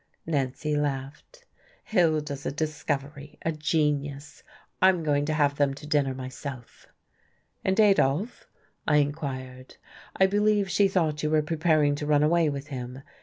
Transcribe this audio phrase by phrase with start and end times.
[0.25, 1.45] Nancy laughed.
[1.83, 4.41] "Hilda's a discovery a genius.
[4.81, 6.87] I'm going to have them to dinner myself."
[7.63, 8.47] "And Adolf?"
[8.87, 9.77] I inquired.
[10.15, 13.03] "I believe she thought you were preparing to run away with him.